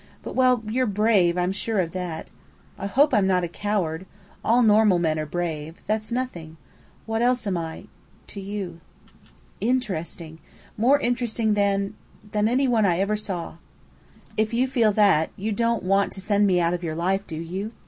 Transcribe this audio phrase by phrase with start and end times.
[0.23, 2.31] But well, you're brave; I'm sure of that."
[2.75, 4.07] "I hope I'm not a coward.
[4.43, 5.75] All normal men are brave.
[5.85, 6.57] That's nothing.
[7.05, 7.83] What else am I
[8.25, 8.81] to you?"
[9.59, 10.39] "Interesting.
[10.75, 11.93] More interesting than
[12.31, 13.57] than any one I ever saw."
[14.37, 17.35] "If you feel that, you don't want to send me out of your life, do
[17.35, 17.71] you?